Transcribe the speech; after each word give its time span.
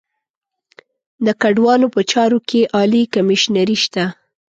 د 1.25 1.27
کډوالو 1.41 1.87
په 1.95 2.01
چارو 2.11 2.39
کې 2.49 2.61
عالي 2.75 3.03
کمیشنري 3.15 3.77
شته. 3.83 4.05